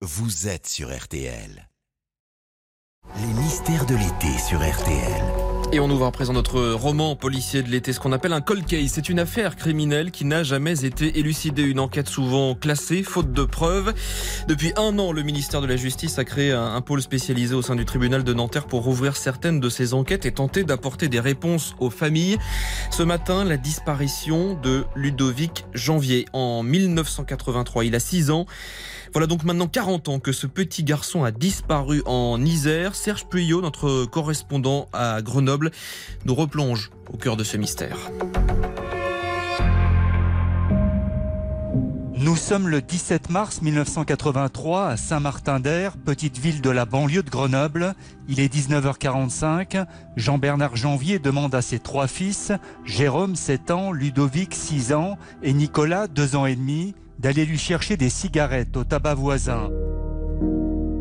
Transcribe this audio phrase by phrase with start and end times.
[0.00, 1.68] vous êtes sur RTL.
[3.16, 5.47] Les mystères de l'été sur RTL.
[5.70, 8.64] Et on ouvre à présent notre roman policier de l'été, ce qu'on appelle un cold
[8.64, 8.92] case.
[8.94, 11.62] C'est une affaire criminelle qui n'a jamais été élucidée.
[11.62, 13.92] Une enquête souvent classée, faute de preuves.
[14.48, 17.60] Depuis un an, le ministère de la Justice a créé un, un pôle spécialisé au
[17.60, 21.20] sein du tribunal de Nanterre pour rouvrir certaines de ces enquêtes et tenter d'apporter des
[21.20, 22.38] réponses aux familles.
[22.90, 27.84] Ce matin, la disparition de Ludovic Janvier en 1983.
[27.84, 28.46] Il a 6 ans.
[29.12, 32.94] Voilà donc maintenant 40 ans que ce petit garçon a disparu en Isère.
[32.94, 35.57] Serge Puyot, notre correspondant à Grenoble,
[36.24, 37.98] nous replonge au cœur de ce mystère.
[42.20, 47.94] Nous sommes le 17 mars 1983 à Saint-Martin-d'Air, petite ville de la banlieue de Grenoble.
[48.28, 49.86] Il est 19h45.
[50.16, 52.50] Jean-Bernard Janvier demande à ses trois fils,
[52.84, 57.96] Jérôme 7 ans, Ludovic 6 ans et Nicolas 2 ans et demi, d'aller lui chercher
[57.96, 59.70] des cigarettes au tabac voisin.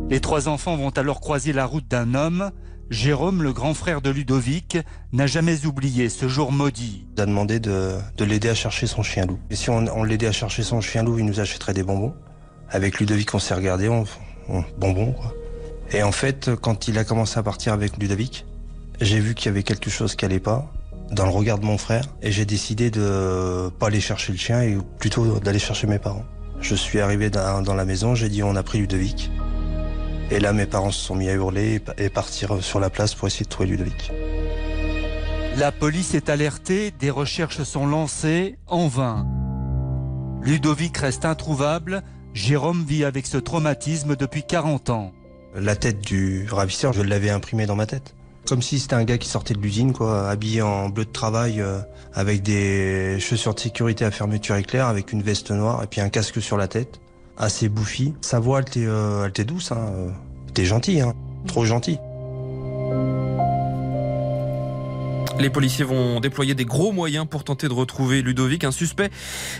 [0.09, 2.51] Les trois enfants vont alors croiser la route d'un homme.
[2.89, 4.77] Jérôme, le grand frère de Ludovic,
[5.11, 7.05] n'a jamais oublié ce jour maudit.
[7.17, 9.39] Il a demandé de, de l'aider à chercher son chien loup.
[9.49, 12.13] Et si on, l'aidait à chercher son chien loup, il nous achèterait des bonbons.
[12.69, 14.05] Avec Ludovic, on s'est regardé, on,
[14.49, 15.15] on- bonbons.
[15.91, 18.45] Et en fait, quand il a commencé à partir avec Ludovic,
[19.01, 20.71] j'ai vu qu'il y avait quelque chose qui allait pas
[21.11, 24.61] dans le regard de mon frère et j'ai décidé de pas aller chercher le chien
[24.61, 26.25] et plutôt d'aller chercher mes parents.
[26.59, 29.29] Je suis arrivé dans la maison, j'ai dit on a pris Ludovic.
[30.29, 32.89] Et là, mes parents se sont mis à hurler et, pa- et partir sur la
[32.89, 34.11] place pour essayer de trouver Ludovic.
[35.55, 39.25] La police est alertée, des recherches sont lancées, en vain.
[40.43, 42.03] Ludovic reste introuvable,
[42.33, 45.11] Jérôme vit avec ce traumatisme depuis 40 ans.
[45.55, 48.13] La tête du ravisseur, je l'avais imprimé dans ma tête.
[48.47, 51.59] Comme si c'était un gars qui sortait de l'usine, quoi, habillé en bleu de travail,
[51.59, 51.79] euh,
[52.13, 56.09] avec des chaussures de sécurité à fermeture éclair, avec une veste noire et puis un
[56.09, 56.99] casque sur la tête,
[57.37, 58.13] assez bouffi.
[58.21, 60.13] Sa voix, elle était, euh, elle était douce, hein.
[60.53, 61.13] T'es gentil, hein.
[61.45, 61.97] Trop gentil.
[65.39, 68.63] Les policiers vont déployer des gros moyens pour tenter de retrouver Ludovic.
[68.63, 69.11] Un suspect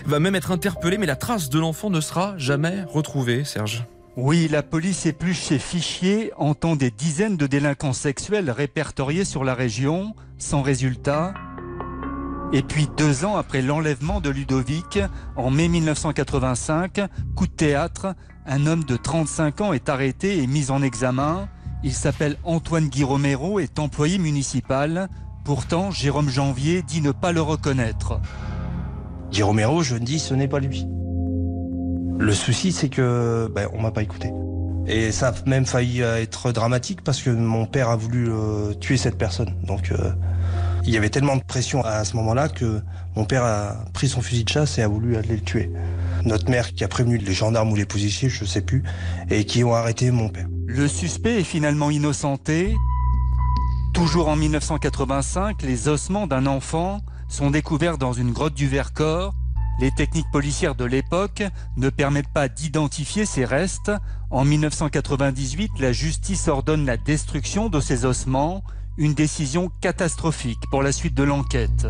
[0.06, 3.84] va même être interpellé, mais la trace de l'enfant ne sera jamais retrouvée, Serge.
[4.16, 9.54] Oui, la police épluche ses fichiers, entend des dizaines de délinquants sexuels répertoriés sur la
[9.54, 11.34] région, sans résultat.
[12.50, 14.98] Et puis deux ans après l'enlèvement de Ludovic,
[15.36, 17.00] en mai 1985,
[17.36, 18.14] coup de théâtre,
[18.46, 21.48] un homme de 35 ans est arrêté et mis en examen.
[21.84, 25.08] Il s'appelle Antoine Guy Romero, est employé municipal.
[25.44, 28.18] Pourtant, Jérôme Janvier dit ne pas le reconnaître.
[29.30, 30.86] Dit Romero, je dis ce n'est pas lui.
[32.18, 34.32] Le souci, c'est que ben, on m'a pas écouté.
[34.86, 38.96] Et ça a même failli être dramatique parce que mon père a voulu euh, tuer
[38.96, 39.54] cette personne.
[39.64, 40.12] Donc euh,
[40.84, 42.80] il y avait tellement de pression à ce moment-là que
[43.16, 45.70] mon père a pris son fusil de chasse et a voulu aller le tuer.
[46.24, 48.82] Notre mère qui a prévenu les gendarmes ou les policiers, je sais plus,
[49.30, 50.46] et qui ont arrêté mon père.
[50.66, 52.74] Le suspect est finalement innocenté.
[53.94, 59.34] Toujours en 1985, les ossements d'un enfant sont découverts dans une grotte du Vercors.
[59.80, 61.42] Les techniques policières de l'époque
[61.76, 63.92] ne permettent pas d'identifier ces restes.
[64.30, 68.62] En 1998, la justice ordonne la destruction de ces ossements,
[68.98, 71.86] une décision catastrophique pour la suite de l'enquête.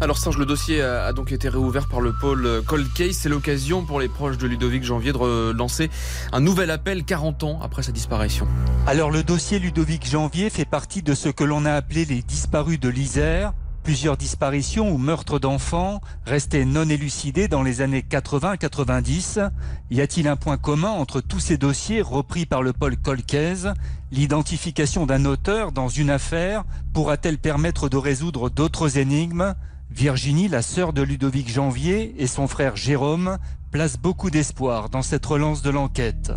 [0.00, 3.16] Alors Serge, le dossier a donc été réouvert par le pôle euh, Cold Case.
[3.16, 5.90] C'est l'occasion pour les proches de Ludovic Janvier de relancer
[6.32, 8.46] un nouvel appel 40 ans après sa disparition.
[8.86, 12.78] Alors le dossier Ludovic Janvier fait partie de ce que l'on a appelé les disparus
[12.78, 13.52] de l'Isère.
[13.90, 19.50] Plusieurs disparitions ou meurtres d'enfants restés non élucidés dans les années 80-90.
[19.90, 23.74] Y a-t-il un point commun entre tous ces dossiers repris par le pôle Colcaise
[24.12, 26.62] L'identification d'un auteur dans une affaire
[26.92, 29.56] pourra-t-elle permettre de résoudre d'autres énigmes?
[29.90, 33.38] Virginie, la sœur de Ludovic Janvier, et son frère Jérôme
[33.72, 36.30] placent beaucoup d'espoir dans cette relance de l'enquête.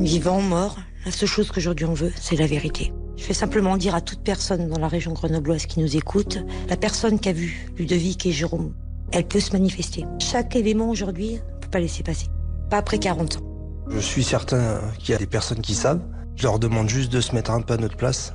[0.00, 2.92] Vivant, mort, la seule chose qu'aujourd'hui on veut, c'est la vérité.
[3.16, 6.38] Je vais simplement dire à toute personne dans la région grenobloise qui nous écoute,
[6.68, 8.72] la personne qui a vu Ludovic et Jérôme,
[9.10, 10.04] elle peut se manifester.
[10.20, 12.26] Chaque élément aujourd'hui, on peut pas laisser passer.
[12.70, 13.40] Pas après 40 ans.
[13.88, 16.02] Je suis certain qu'il y a des personnes qui savent.
[16.36, 18.34] Je leur demande juste de se mettre un peu à notre place.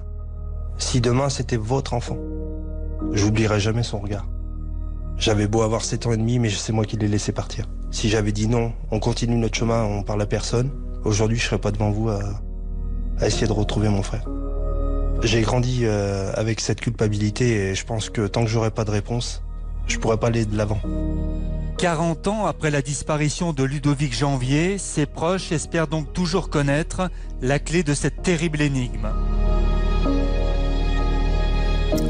[0.78, 2.18] Si demain c'était votre enfant,
[3.12, 4.28] j'oublierai jamais son regard.
[5.18, 7.70] J'avais beau avoir 7 ans et demi, mais c'est moi qui l'ai laissé partir.
[7.92, 10.72] Si j'avais dit non, on continue notre chemin, on parle à personne,
[11.06, 12.20] aujourd'hui je serais pas devant vous à,
[13.20, 14.26] à essayer de retrouver mon frère.
[15.22, 18.92] J'ai grandi euh, avec cette culpabilité et je pense que tant que j'aurai pas de
[18.92, 19.42] réponse,
[19.88, 20.80] je pourrai pas aller de l'avant.
[21.78, 27.10] 40 ans après la disparition de Ludovic Janvier, ses proches espèrent donc toujours connaître
[27.42, 29.10] la clé de cette terrible énigme.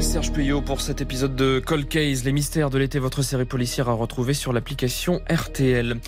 [0.00, 3.88] Serge Puyot pour cet épisode de Cold Case, les mystères de l'été, votre série policière
[3.88, 5.98] à retrouver sur l'application RTL.